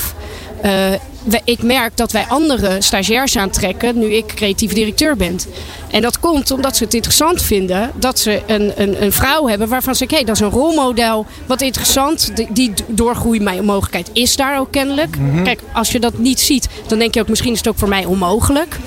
eh, 0.61 0.91
we- 1.25 1.41
ik 1.43 1.63
merk 1.63 1.97
dat 1.97 2.11
wij 2.11 2.25
andere 2.27 2.81
stagiairs 2.81 3.37
aantrekken 3.37 3.99
nu 3.99 4.05
ik 4.13 4.25
creatief 4.35 4.73
directeur 4.73 5.15
ben. 5.17 5.39
En 5.91 6.01
dat 6.01 6.19
komt 6.19 6.51
omdat 6.51 6.77
ze 6.77 6.83
het 6.83 6.93
interessant 6.93 7.41
vinden 7.41 7.91
dat 7.95 8.19
ze 8.19 8.41
een, 8.47 8.71
een, 8.75 9.03
een 9.03 9.11
vrouw 9.11 9.47
hebben 9.47 9.67
waarvan 9.67 9.93
ze 9.95 9.99
zeggen, 9.99 10.17
hé, 10.17 10.23
dat 10.23 10.35
is 10.35 10.41
een 10.41 10.49
rolmodel, 10.49 11.25
wat 11.45 11.61
interessant. 11.61 12.35
Die, 12.35 12.47
die 12.51 12.73
doorgroeimogelijkheid 12.87 14.09
is 14.13 14.35
daar 14.35 14.59
ook 14.59 14.71
kennelijk. 14.71 15.17
Kijk, 15.43 15.59
als 15.73 15.91
je 15.91 15.99
dat 15.99 16.17
niet 16.17 16.39
ziet, 16.39 16.67
dan 16.87 16.99
denk 16.99 17.13
je 17.13 17.19
ook 17.21 17.27
misschien 17.29 17.51
is 17.51 17.57
het 17.57 17.67
ook 17.67 17.77
voor 17.77 17.87
mij 17.89 18.05
onmogelijk. 18.05 18.77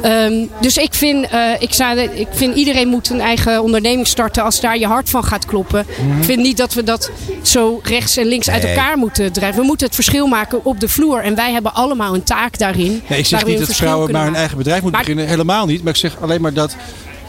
Ehm, 0.00 0.32
dus 0.60 0.76
ik 0.76 0.94
vind, 0.94 1.26
eh, 1.28 1.40
ik, 1.58 1.72
zou, 1.74 1.98
ik 1.98 2.28
vind 2.30 2.56
iedereen 2.56 2.88
moet 2.88 3.10
een 3.10 3.20
eigen 3.20 3.62
onderneming 3.62 4.06
starten 4.06 4.42
als 4.42 4.60
daar 4.60 4.78
je 4.78 4.86
hart 4.86 5.10
van 5.10 5.24
gaat 5.24 5.46
kloppen. 5.46 5.86
Ik 6.18 6.24
vind 6.24 6.38
niet 6.42 6.56
dat 6.56 6.74
we 6.74 6.84
dat 6.84 7.10
zo 7.42 7.80
rechts 7.82 8.16
en 8.16 8.26
links 8.26 8.50
uit 8.50 8.64
elkaar 8.64 8.96
moeten 8.98 9.32
drijven. 9.32 9.60
We 9.60 9.66
moeten 9.66 9.86
het 9.86 9.94
verschil 9.94 10.26
maken 10.26 10.64
op 10.64 10.80
de 10.80 10.88
vloer. 10.88 11.20
En 11.22 11.34
wij 11.34 11.52
hebben 11.52 11.71
allemaal 11.72 12.14
een 12.14 12.22
taak 12.22 12.58
daarin. 12.58 13.02
Nee, 13.08 13.18
ik 13.18 13.26
zeg 13.26 13.46
niet 13.46 13.58
dat 13.58 13.76
vrouwen 13.76 14.04
kunnen 14.04 14.22
maar 14.22 14.30
hun 14.30 14.40
eigen 14.40 14.56
bedrijf 14.58 14.82
moeten 14.82 15.00
Maar- 15.00 15.08
beginnen. 15.08 15.30
Helemaal 15.34 15.66
niet. 15.66 15.82
Maar 15.82 15.92
ik 15.92 15.98
zeg 15.98 16.20
alleen 16.20 16.40
maar 16.40 16.52
dat. 16.52 16.76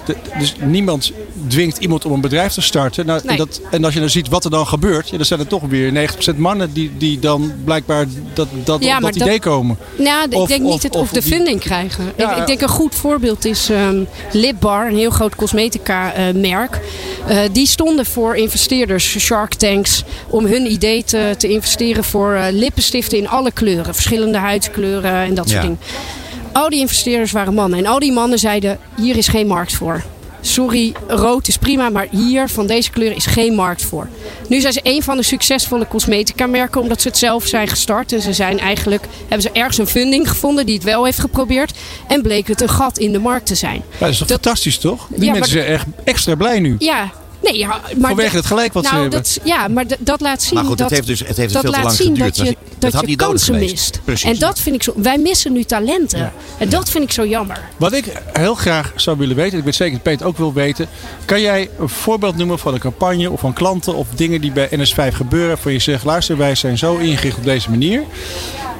De- 0.05 0.15
dus 0.39 0.55
niemand 0.65 1.11
dwingt 1.47 1.77
iemand 1.77 2.05
om 2.05 2.11
een 2.11 2.21
bedrijf 2.21 2.53
te 2.53 2.61
starten. 2.61 3.05
Nou, 3.05 3.19
Nee. 3.23 3.31
en, 3.31 3.37
dat, 3.37 3.61
en 3.71 3.83
als 3.85 3.93
je 3.93 3.99
dan 3.99 4.09
ziet 4.09 4.27
wat 4.29 4.43
er 4.45 4.51
dan 4.51 4.67
gebeurt, 4.67 5.09
ja, 5.09 5.17
dan 5.17 5.25
zijn 5.25 5.39
er 5.39 5.47
toch 5.47 5.61
weer 5.67 5.91
90% 5.91 6.37
mannen 6.37 6.73
die, 6.73 6.91
die 6.97 7.19
dan 7.19 7.51
blijkbaar 7.63 8.05
dat, 8.33 8.47
dat, 8.63 8.83
Ja, 8.83 8.95
op 8.95 9.01
maar 9.01 9.11
dat 9.11 9.19
dat- 9.19 9.27
idee 9.27 9.39
komen. 9.39 9.77
Nou, 9.97 10.25
ik 10.29 10.37
Of- 10.37 10.47
denk 10.47 10.63
of- 10.65 10.71
niet 10.73 10.83
het 10.83 10.95
of 10.95 11.01
of 11.01 11.09
de 11.09 11.19
die- 11.21 11.31
funding 11.31 11.59
krijgen. 11.59 12.11
Ja, 12.17 12.31
ik, 12.33 12.37
ik 12.41 12.47
denk 12.47 12.61
een 12.61 12.67
goed 12.67 12.95
voorbeeld 12.95 13.45
is 13.45 13.69
ehm 13.69 14.03
Lipbar, 14.31 14.87
een 14.87 14.97
heel 14.97 15.09
groot 15.11 15.35
cosmetica-merk. 15.35 16.79
die 17.51 17.67
stonden 17.67 18.05
voor 18.05 18.35
investeerders, 18.35 19.19
Shark 19.19 19.53
Tanks, 19.53 20.03
om 20.29 20.45
hun 20.45 20.71
idee 20.71 21.03
te, 21.03 21.35
te 21.37 21.47
investeren 21.47 22.03
voor 22.03 22.33
eh, 22.33 22.45
lippenstiften 22.51 23.17
in 23.17 23.27
alle 23.27 23.51
kleuren. 23.51 23.93
Verschillende 23.93 24.37
huidskleuren 24.37 25.11
en 25.13 25.33
dat 25.33 25.49
soort 25.49 25.61
Ja. 25.63 25.67
dingen. 25.67 25.79
Al 26.53 26.69
die 26.69 26.79
investeerders 26.79 27.31
waren 27.31 27.53
mannen. 27.53 27.79
En 27.79 27.85
al 27.85 27.99
die 27.99 28.11
mannen 28.11 28.39
zeiden, 28.39 28.79
hier 28.95 29.17
is 29.17 29.27
geen 29.27 29.47
markt 29.47 29.73
voor. 29.73 30.03
Sorry, 30.41 30.93
rood 31.07 31.47
is 31.47 31.57
prima, 31.57 31.89
maar 31.89 32.07
hier 32.11 32.49
van 32.49 32.67
deze 32.67 32.89
kleur 32.91 33.15
is 33.15 33.25
geen 33.25 33.53
markt 33.55 33.81
voor. 33.81 34.07
Nu 34.49 34.59
zijn 34.59 34.73
ze 34.73 34.79
een 34.83 35.03
van 35.03 35.17
de 35.17 35.23
succesvolle 35.23 35.87
cosmetica 35.87 36.45
merken 36.47 36.81
omdat 36.81 37.01
ze 37.01 37.07
het 37.07 37.17
zelf 37.17 37.45
zijn 37.45 37.67
gestart. 37.67 38.11
En 38.13 38.21
ze 38.21 38.33
zijn 38.33 38.59
eigenlijk, 38.59 39.05
hebben 39.19 39.41
ze 39.41 39.51
ergens 39.51 39.77
een 39.77 39.87
funding 39.87 40.29
gevonden 40.29 40.65
die 40.65 40.75
het 40.75 40.83
wel 40.83 41.05
heeft 41.05 41.19
geprobeerd. 41.19 41.77
En 42.07 42.21
bleek 42.21 42.47
het 42.47 42.61
een 42.61 42.69
gat 42.69 42.97
in 42.97 43.11
de 43.11 43.19
markt 43.19 43.45
te 43.45 43.55
zijn. 43.55 43.75
Ja, 43.91 43.99
dat 43.99 44.09
is 44.09 44.17
toch 44.17 44.27
Dat- 44.27 44.41
fantastisch, 44.41 44.77
toch? 44.77 45.07
Die 45.09 45.19
Ja, 45.19 45.25
maar- 45.25 45.33
mensen 45.39 45.51
zijn 45.59 45.65
echt 45.71 45.85
extra 46.03 46.35
blij 46.35 46.59
nu. 46.59 46.75
Ja, 46.79 47.11
nee, 47.43 47.57
ja, 47.57 47.67
maar 47.67 47.81
Vanwege 47.99 48.23
dat- 48.23 48.31
het 48.31 48.45
gelijk 48.45 48.73
wat 48.73 48.83
ze 48.85 48.89
nou, 48.89 49.01
hebben. 49.01 49.21
Dat, 49.21 49.39
ja, 49.43 49.67
maar 49.67 49.85
dat 49.99 50.21
laat 50.21 50.41
zien 50.43 50.53
Maar 50.53 50.63
goed, 50.63 50.77
dat, 50.77 50.89
het 50.89 50.95
heeft 50.95 51.07
dus 51.19 51.27
het 51.27 51.37
heeft 51.37 51.53
dat 51.53 51.61
veel 51.61 51.71
te 51.71 51.77
laat 51.77 51.85
lang 51.85 51.97
zien 51.97 52.15
geduurd. 52.15 52.35
dat 52.37 52.47
je, 52.47 52.53
Dat 52.53 52.91
dat 52.91 52.93
had 52.93 53.09
je 53.09 53.15
kansen 53.15 53.59
mist. 53.59 53.99
Precies. 54.03 54.29
En 54.29 54.39
dat 54.39 54.59
vind 54.59 54.75
ik 54.75 54.83
zo. 54.83 54.93
Wij 54.95 55.17
missen 55.17 55.53
nu 55.53 55.63
talenten. 55.63 56.31
En 56.57 56.69
dat 56.69 56.89
vind 56.89 57.03
ik 57.03 57.11
zo 57.11 57.25
jammer. 57.27 57.61
Wat 57.77 57.93
ik 57.93 58.05
heel 58.33 58.55
graag 58.55 58.91
zou 58.95 59.17
willen 59.17 59.35
weten, 59.35 59.51
en 59.51 59.57
ik 59.57 59.63
weet 59.63 59.75
zeker 59.75 59.93
dat 59.93 60.03
Peter 60.03 60.25
ook 60.25 60.37
wil 60.37 60.53
weten. 60.53 60.87
Kan 61.25 61.41
jij 61.41 61.69
een 61.79 61.89
voorbeeld 61.89 62.35
noemen 62.35 62.59
van 62.59 62.73
een 62.73 62.79
campagne 62.79 63.31
of 63.31 63.39
van 63.39 63.53
klanten 63.53 63.95
of 63.95 64.07
dingen 64.15 64.41
die 64.41 64.51
bij 64.51 64.69
NS5 64.71 65.15
gebeuren. 65.15 65.47
Waarvan 65.47 65.71
je 65.71 65.79
zegt, 65.79 66.03
luister, 66.03 66.37
wij 66.37 66.55
zijn 66.55 66.77
zo 66.77 66.95
ingericht 66.97 67.37
op 67.37 67.43
deze 67.43 67.69
manier. 67.69 68.03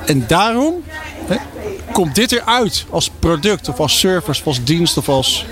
En 0.06 0.24
daarom 0.28 0.74
hè, 1.26 1.36
komt 1.92 2.16
dit 2.16 2.32
eruit 2.32 2.86
als 2.90 3.10
product 3.20 3.70
of 3.70 3.80
als 3.80 4.00
service 4.00 4.40
of 4.42 4.48
als 4.48 4.64
dienst 4.64 4.98
of 4.98 5.10
als 5.10 5.46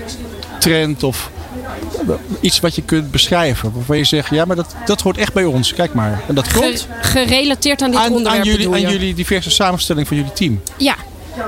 trend 0.58 1.02
of 1.02 1.30
iets 2.40 2.60
wat 2.60 2.74
je 2.74 2.82
kunt 2.82 3.10
beschrijven. 3.10 3.72
Waarvan 3.74 3.96
je 3.96 4.04
zegt, 4.04 4.30
ja, 4.30 4.44
maar 4.44 4.56
dat, 4.56 4.74
dat 4.86 5.00
hoort 5.00 5.16
echt 5.18 5.32
bij 5.32 5.44
ons. 5.44 5.74
Kijk 5.74 5.94
maar. 5.94 6.22
En 6.28 6.34
dat 6.34 6.48
Ge- 6.48 6.78
gerelateerd 7.00 7.82
aan 7.82 7.90
dit 7.90 8.00
aan, 8.00 8.06
onderwerp 8.12 8.36
aan, 8.38 8.46
jullie, 8.46 8.68
aan 8.72 8.80
je? 8.80 8.88
jullie 8.88 9.14
diverse 9.14 9.50
samenstelling 9.50 10.08
van 10.08 10.16
jullie 10.16 10.32
team. 10.32 10.62
Ja. 10.76 10.94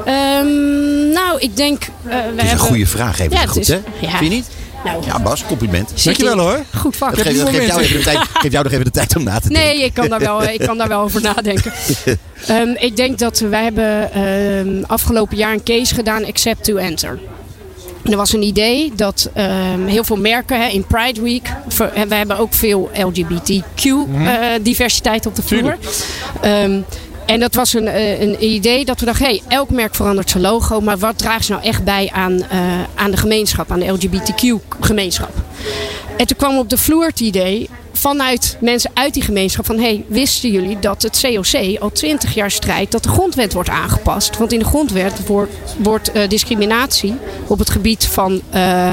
Ehm, 0.05 1.09
nou, 1.13 1.39
ik 1.39 1.57
denk... 1.57 1.83
eh, 1.83 1.89
we 2.05 2.11
Het 2.17 2.25
is 2.25 2.41
een 2.41 2.47
hebben... 2.47 2.59
goede 2.67 2.87
vraag, 2.87 3.19
even 3.19 3.37
Ja, 3.37 3.47
goed, 3.47 3.61
is- 3.61 3.69
hè? 3.69 3.79
ja. 4.01 4.09
Vind 4.19 4.21
je 4.31 4.37
niet? 4.37 4.47
Nou, 4.85 5.05
Ja, 5.07 5.21
Bas, 5.21 5.45
compliment. 5.45 5.91
zit 5.95 6.05
Dankjewel 6.05 6.33
in- 6.33 6.39
hoor. 6.39 6.65
Goed 6.81 6.97
vak. 6.97 7.11
Dat 7.17 7.21
geeft, 7.27 7.39
dat 7.41 7.49
geeft 7.49 7.67
jou, 7.67 7.81
even 7.81 7.97
de 7.97 8.03
tijd, 8.03 8.19
geeft 8.33 8.53
jou 8.53 8.65
nog 8.65 8.73
even 8.73 8.85
de 8.85 8.91
tijd 8.91 9.17
om 9.17 9.23
na 9.25 9.39
te 9.41 9.49
denken. 9.49 9.67
Nee, 9.67 9.85
ik 9.85 9.95
kan 9.95 10.09
daar 10.09 10.19
wel, 10.21 10.43
ik 10.43 10.61
kan 10.61 10.79
daar 10.79 10.89
wel 10.89 11.01
over 11.01 11.21
nadenken. 11.23 11.73
Ehm, 12.47 12.69
ik 12.79 12.97
denk 12.97 13.19
dat 13.19 13.39
wij 13.39 13.63
hebben 13.63 14.13
ehm, 14.13 14.83
afgelopen 14.87 15.37
jaar 15.37 15.53
een 15.53 15.63
case 15.63 15.95
gedaan, 15.95 16.25
Accept 16.27 16.65
to 16.65 16.77
Enter. 16.77 17.19
En 18.05 18.11
Er 18.11 18.17
was 18.17 18.33
een 18.33 18.43
idee 18.43 18.93
dat 18.97 19.31
ehm, 19.35 19.85
heel 19.87 20.05
veel 20.05 20.17
merken 20.17 20.61
hè, 20.61 20.67
in 20.69 20.85
Pride 20.87 21.23
Week, 21.23 21.53
ver- 21.69 21.93
en 21.93 22.09
we 22.09 22.15
hebben 22.15 22.39
ook 22.39 22.55
veel 22.55 22.91
LGBTQ-diversiteit 22.95 25.27
op 25.27 25.35
de 25.37 25.43
vloer. 25.43 25.77
Ehm, 26.41 26.81
en 27.27 27.41
dat 27.41 27.55
was 27.55 27.73
een, 27.75 27.89
eh, 27.89 28.21
een 28.21 28.45
idee 28.45 28.85
dat 28.85 29.01
we 29.01 29.07
dachten, 29.07 29.25
hey, 29.27 29.43
elk 29.49 29.71
merk 29.71 29.95
verandert 29.95 30.31
zijn 30.31 30.43
logo, 30.43 30.81
maar 30.81 30.99
wat 30.99 31.19
draagt 31.19 31.45
ze 31.45 31.53
nou 31.53 31.65
echt 31.65 31.85
bij 31.85 32.11
aan, 32.13 32.43
eh, 32.51 32.59
aan 32.95 33.11
de 33.11 33.17
gemeenschap, 33.17 33.71
aan 33.71 33.79
de 33.81 33.87
LGBTQ-gemeenschap? 33.93 35.33
En 36.17 36.27
toen 36.27 36.37
kwam 36.37 36.59
op 36.59 36.69
de 36.69 36.79
vloer 36.79 37.07
het 37.07 37.21
idee 37.21 37.69
vanuit 37.93 38.57
mensen 38.61 38.91
uit 38.95 39.15
die 39.15 39.23
gemeenschap 39.23 39.67
van... 39.67 39.79
hey, 39.79 40.05
wisten 40.09 40.51
jullie 40.51 40.79
dat 40.79 41.03
het 41.03 41.21
COC 41.21 41.79
al 41.81 41.93
20 41.93 42.35
jaar 42.35 42.51
strijdt 42.51 42.93
dat 42.93 43.03
de 43.03 43.09
grondwet 43.09 43.53
wordt 43.53 43.69
aangepast? 43.69 44.39
Want 44.39 44.53
in 44.53 44.59
de 44.59 44.65
grondwet 44.65 45.27
wordt, 45.83 46.13
eh, 46.13 46.29
discriminatie 46.29 47.15
op 47.47 47.59
het 47.59 47.71
gebied 47.71 48.07
van 48.07 48.41
eh, 48.51 48.91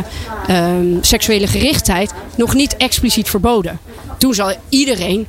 ehm, 0.47 0.97
seksuele 1.01 1.47
gerichtheid 1.47 2.13
nog 2.35 2.53
niet 2.53 2.77
expliciet 2.77 3.29
verboden. 3.29 3.79
Toen 4.17 4.33
zal 4.33 4.53
iedereen... 4.69 5.27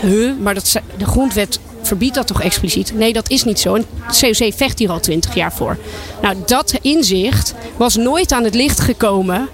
Huh, 0.00 0.32
maar 0.40 0.54
dat, 0.54 0.80
de 0.98 1.06
grondwet 1.06 1.58
verbiedt 1.82 2.14
dat 2.14 2.26
toch 2.26 2.42
expliciet? 2.42 2.94
Nee, 2.94 3.12
dat 3.12 3.30
is 3.30 3.44
niet 3.44 3.60
zo. 3.60 3.74
En 3.74 3.84
het 4.00 4.18
COC 4.20 4.52
vecht 4.54 4.78
hier 4.78 4.90
al 4.90 5.00
20 5.00 5.34
jaar 5.34 5.52
voor. 5.52 5.78
Nou, 6.22 6.36
dat 6.46 6.78
inzicht 6.82 7.54
was 7.76 7.96
nooit 7.96 8.32
aan 8.32 8.44
het 8.44 8.54
licht 8.54 8.80
gekomen 8.80 9.48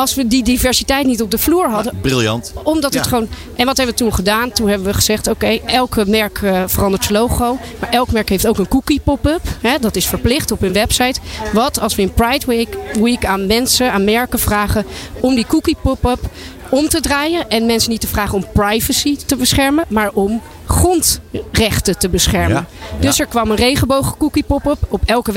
als 0.00 0.14
we 0.14 0.26
die 0.26 0.42
diversiteit 0.42 1.06
niet 1.06 1.22
op 1.22 1.30
de 1.30 1.38
vloer 1.38 1.68
hadden. 1.68 1.98
Briljant. 2.00 2.52
Omdat 2.62 2.94
het 2.94 3.06
gewoon. 3.06 3.28
En 3.56 3.66
wat 3.66 3.76
hebben 3.76 3.94
we 3.94 4.02
toen 4.02 4.14
gedaan? 4.14 4.52
Toen 4.52 4.68
hebben 4.68 4.86
we 4.86 4.94
gezegd: 4.94 5.26
oké, 5.26 5.58
elke 5.66 6.04
merk 6.06 6.42
eh, 6.42 6.62
verandert 6.66 7.04
zijn 7.04 7.18
logo. 7.18 7.58
Maar 7.78 7.90
elk 7.90 8.12
merk 8.12 8.28
heeft 8.28 8.46
ook 8.46 8.58
een 8.58 8.68
cookie 8.68 9.00
pop-up. 9.04 9.40
Dat 9.80 9.96
is 9.96 10.06
verplicht 10.06 10.50
op 10.50 10.60
hun 10.60 10.72
website. 10.72 11.20
Wat 11.52 11.80
als 11.80 11.94
we 11.94 12.02
in 12.02 12.12
Pride 12.12 12.46
Week, 12.46 12.76
Week 13.00 13.24
aan 13.24 13.46
mensen, 13.46 13.92
aan 13.92 14.04
merken 14.04 14.38
vragen 14.38 14.86
om 15.20 15.34
die 15.34 15.46
cookie 15.46 15.76
pop-up 15.82 16.20
om 16.70 16.88
te 16.88 17.00
draaien. 17.00 17.50
En 17.50 17.66
mensen 17.66 17.90
niet 17.90 18.00
te 18.00 18.06
vragen 18.06 18.34
om 18.34 18.44
privacy 18.52 19.16
te 19.26 19.36
beschermen, 19.36 19.84
maar 19.88 20.10
om 20.12 20.40
grondrechten 20.66 21.98
te 21.98 22.08
beschermen. 22.08 22.66
Ja, 22.90 23.00
Dus 23.00 23.20
er 23.20 23.26
kwam 23.26 23.50
een 23.50 23.56
regenbogen 23.56 24.16
cookie 24.16 24.42
pop-up 24.42 24.78
op 24.88 25.00
elke 25.04 25.32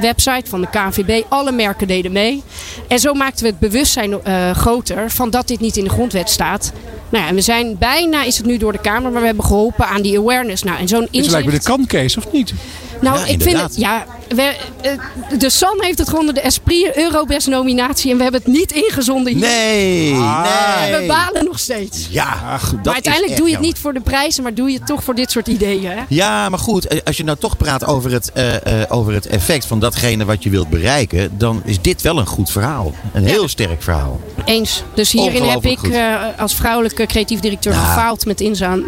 website 0.00 0.42
van 0.48 0.60
de 0.60 0.68
KNVB. 0.70 1.22
Alle 1.28 1.52
merken 1.52 1.86
deden 1.86 2.12
mee. 2.12 2.42
En 2.88 2.98
zo 2.98 3.12
maakten 3.14 3.44
we 3.44 3.50
het 3.50 3.58
bewustzijn 3.58 4.22
eh, 4.22 4.50
groter 4.50 5.10
van 5.10 5.30
dat 5.30 5.48
dit 5.48 5.60
niet 5.60 5.76
in 5.76 5.84
de 5.84 5.90
grondwet 5.90 6.30
staat. 6.30 6.72
Nou 7.08 7.22
ja, 7.24 7.28
en 7.30 7.34
we 7.34 7.40
zijn 7.40 7.78
bijna, 7.78 8.24
is 8.24 8.36
het 8.36 8.46
nu 8.46 8.56
door 8.56 8.72
de 8.72 8.78
Kamer, 8.80 9.10
maar 9.12 9.20
we 9.20 9.26
hebben 9.26 9.44
geholpen 9.44 9.86
aan 9.86 10.02
die 10.02 10.18
awareness. 10.18 10.62
Nou, 10.62 10.78
en 10.78 10.88
zo'n 10.88 11.08
Dit 11.10 11.30
lijkt 11.30 11.46
me 11.46 11.52
de 11.52 11.56
inzicht. 11.58 11.64
kancase, 11.64 12.18
of 12.18 12.32
niet? 12.32 12.52
Nou, 13.00 13.18
Ja, 13.18 13.24
ik 13.26 13.42
vind 13.42 13.60
het, 13.60 13.76
ja, 13.76 14.04
we, 14.28 14.56
eh, 14.82 14.92
de 15.38 15.50
San 15.50 15.76
heeft 15.80 15.98
het 15.98 16.08
gewonnen, 16.08 16.34
de 16.34 16.40
Esprit 16.40 16.96
Eurobest 16.96 17.46
nominatie. 17.46 18.10
En 18.10 18.16
we 18.16 18.22
hebben 18.22 18.40
het 18.44 18.52
niet 18.52 18.72
ingezonden 18.72 19.32
hier. 19.32 19.40
Nee, 19.46 20.14
Ah. 20.14 20.80
nee. 20.80 21.00
We 21.00 21.06
balen 21.06 21.44
nog 21.44 21.58
steeds. 21.58 22.06
Ja, 22.10 22.58
dat 22.72 22.84
maar 22.84 22.94
uiteindelijk 22.94 23.36
doe 23.36 23.46
je 23.48 23.52
het 23.54 23.62
niet 23.64 23.78
voor 23.78 23.92
de 23.92 24.00
prijzen, 24.00 24.42
maar 24.42 24.54
doe 24.54 24.70
je 24.70 24.76
het 24.78 24.86
toch 24.86 25.04
voor 25.04 25.14
dit 25.14 25.30
soort 25.30 25.48
ideeën. 25.48 25.90
Hè? 25.90 26.02
Ja, 26.08 26.48
maar 26.48 26.58
goed, 26.58 26.86
eh, 26.86 26.98
als 27.04 27.16
je 27.16 27.24
nou 27.24 27.38
toch 27.38 27.56
praat 27.56 27.84
over 27.86 28.12
het, 28.12 28.32
eh, 28.32 28.82
eh, 28.82 28.86
over 28.88 29.12
het 29.14 29.26
effect 29.26 29.64
van 29.66 29.78
datgene 29.80 30.24
wat 30.24 30.42
je 30.42 30.50
wilt 30.50 30.68
bereiken, 30.68 31.38
dan 31.38 31.62
is 31.64 31.80
dit 31.80 32.02
wel 32.02 32.18
een 32.18 32.26
goed 32.26 32.50
verhaal. 32.50 32.92
Een 33.12 33.24
heel 33.26 33.48
sterk 33.48 33.82
verhaal. 33.82 34.20
Eens. 34.44 34.82
Dus 34.94 35.12
hierin 35.12 35.42
heb 35.42 35.64
ik 35.64 35.82
eh, 35.82 36.14
als 36.38 36.54
vrouwelijke 36.54 37.06
creatief 37.06 37.40
directeur 37.40 37.72
Nou. 37.72 37.86
gefaald 37.86 38.26
met 38.26 38.40
inzaan. 38.40 38.84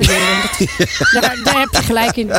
daar, 1.12 1.38
daar 1.44 1.58
heb 1.60 1.68
je 1.70 1.82
gelijk 1.82 2.16
in. 2.16 2.30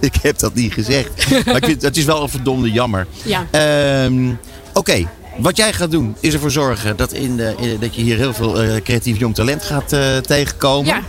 ik 0.00 0.14
heb 0.22 0.38
dat 0.38 0.54
niet 0.54 0.72
gezegd. 0.72 1.08
Maar 1.46 1.56
ik 1.56 1.64
vind, 1.64 1.82
het 1.82 1.96
is 1.96 2.04
wel 2.04 2.15
een 2.22 2.28
verdomde 2.28 2.70
jammer. 2.72 3.06
Ja. 3.24 3.46
Ehm, 3.50 4.30
Oké, 4.72 5.08
wat 5.38 5.56
jij 5.56 5.72
gaat 5.72 5.90
doen 5.90 6.16
is 6.20 6.34
ervoor 6.34 6.50
zorgen 6.50 6.96
dat, 6.96 7.12
in 7.12 7.36
de, 7.36 7.54
in- 7.60 7.76
dat 7.80 7.94
je 7.94 8.02
hier 8.02 8.16
heel 8.16 8.34
veel 8.34 8.62
eh, 8.62 8.82
creatief 8.82 9.18
jong 9.18 9.34
talent 9.34 9.62
gaat 9.62 9.92
eh, 9.92 10.16
tegenkomen. 10.16 10.86
Ja. 10.94 11.00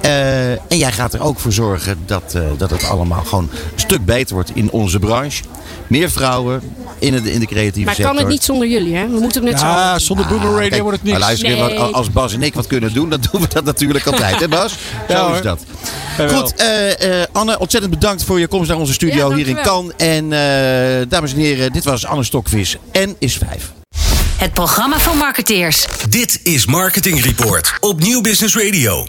Eh, 0.00 0.50
en 0.50 0.78
jij 0.78 0.92
gaat 0.92 1.14
er 1.14 1.22
ook 1.22 1.38
voor 1.38 1.52
zorgen 1.52 1.98
dat, 2.06 2.36
dat 2.56 2.70
het 2.70 2.84
allemaal 2.88 3.24
gewoon 3.24 3.48
een 3.52 3.80
stuk 3.80 4.04
beter 4.04 4.34
wordt 4.34 4.50
in 4.54 4.70
onze 4.70 4.98
branche. 4.98 5.42
Meer 5.88 6.10
vrouwen 6.10 6.60
in, 6.98 7.14
het, 7.14 7.26
in 7.26 7.40
de 7.40 7.46
creatieve 7.46 7.86
Maar 7.86 7.94
sector. 7.94 8.12
kan 8.14 8.22
het 8.22 8.32
niet 8.32 8.44
zonder 8.44 8.68
jullie, 8.68 8.94
hè? 8.96 9.08
We 9.08 9.18
moeten 9.20 9.42
het 9.42 9.50
met 9.50 9.60
z'n 9.60 9.66
Ja, 9.66 9.98
zonder 9.98 10.26
Boomer 10.26 10.50
Radio 10.50 10.68
Kijk, 10.68 10.82
wordt 10.82 10.98
het 10.98 11.10
maar 11.10 11.12
niks. 11.18 11.26
luister, 11.26 11.48
Nee. 11.68 11.78
wat- 11.78 11.92
als 11.92 12.10
Bas 12.10 12.32
en 12.32 12.42
ik 12.42 12.54
wat 12.54 12.66
kunnen 12.66 12.92
doen, 12.94 13.08
dan 13.10 13.20
doen 13.32 13.40
we 13.40 13.48
dat 13.48 13.64
natuurlijk 13.64 14.06
altijd. 14.12 14.40
Hè 14.40 14.48
Bas? 14.48 14.74
Ja, 15.08 15.28
Zo 15.28 15.34
is 15.34 15.42
dat. 15.42 15.60
Jawel. 16.18 16.40
Goed, 16.40 16.54
eh, 16.54 17.20
eh, 17.22 17.26
Anne, 17.32 17.58
ontzettend 17.58 17.92
bedankt 17.94 18.24
voor 18.24 18.40
je 18.40 18.46
komst 18.46 18.68
naar 18.68 18.78
onze 18.78 18.92
studio 18.92 19.28
Ja, 19.30 19.34
hier 19.36 19.48
in. 19.48 19.58
Cannes. 19.62 19.92
En 19.96 20.32
eh, 20.32 21.06
dames 21.08 21.32
en 21.32 21.38
heren, 21.38 21.72
dit 21.72 21.84
was 21.84 22.06
Anne 22.06 22.24
Stokvis 22.24 22.76
en 22.92 23.16
is 23.18 23.36
5. 23.36 23.72
Het 24.36 24.52
programma 24.52 24.98
van 24.98 25.16
marketeers. 25.16 25.86
Dit 26.08 26.40
is 26.42 26.66
Marketing 26.66 27.24
Report 27.24 27.72
op 27.80 28.00
Nieuw 28.00 28.20
Business 28.20 28.56
Radio. 28.56 29.06